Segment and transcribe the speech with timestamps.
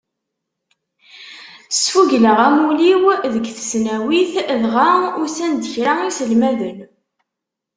[1.71, 3.03] Sfugleɣ amulli-w
[3.33, 4.87] deg tesnawit, dɣa
[5.23, 6.79] usan-d kra iselmaden.